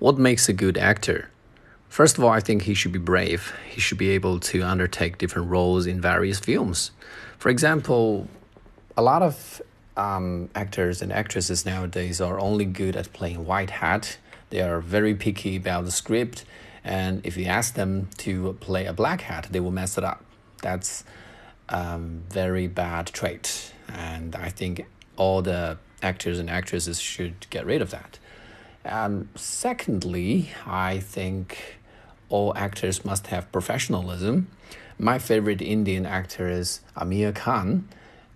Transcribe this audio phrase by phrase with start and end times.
[0.00, 1.28] What makes a good actor?
[1.90, 3.52] First of all, I think he should be brave.
[3.68, 6.90] He should be able to undertake different roles in various films.
[7.38, 8.26] For example,
[8.96, 9.60] a lot of
[9.98, 14.16] um, actors and actresses nowadays are only good at playing white hat.
[14.48, 16.46] They are very picky about the script,
[16.82, 20.24] and if you ask them to play a black hat, they will mess it up.
[20.62, 21.04] That's
[21.68, 24.86] a um, very bad trait, and I think
[25.18, 28.18] all the actors and actresses should get rid of that.
[28.84, 31.78] Um, secondly, I think
[32.30, 34.48] all actors must have professionalism.
[34.98, 37.88] My favorite Indian actor is Aamir Khan,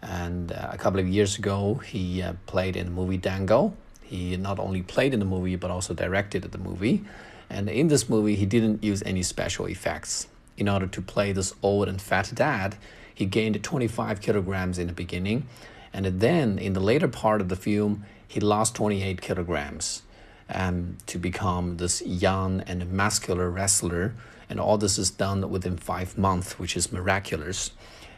[0.03, 3.73] and uh, a couple of years ago, he uh, played in the movie Dangal.
[4.03, 7.05] He not only played in the movie but also directed the movie.
[7.49, 10.29] And in this movie, he didn't use any special effects.
[10.57, 12.77] In order to play this old and fat dad,
[13.15, 15.47] he gained 25 kilograms in the beginning,
[15.93, 20.03] and then in the later part of the film, he lost 28 kilograms
[20.51, 24.15] um, to become this young and muscular wrestler.
[24.49, 27.71] And all this is done within five months, which is miraculous.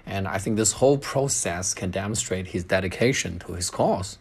[0.05, 4.19] And I think this whole process can demonstrate his dedication to his cause.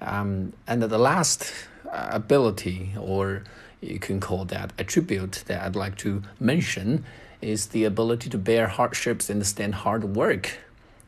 [0.00, 1.52] Um, and the last
[1.90, 3.44] uh, ability, or
[3.80, 7.04] you can call that attribute that I'd like to mention,
[7.40, 10.58] is the ability to bear hardships and stand hard work.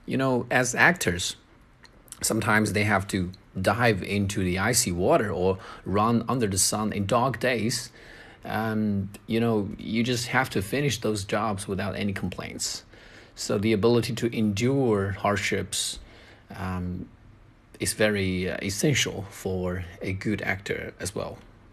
[0.06, 1.36] You know, as actors,
[2.24, 7.06] sometimes they have to dive into the icy water or run under the sun in
[7.06, 7.90] dark days.
[8.44, 12.84] And you know you just have to finish those jobs without any complaints.
[13.34, 15.98] So the ability to endure hardships
[16.54, 17.08] um,
[17.80, 21.38] is very uh, essential for a good actor as well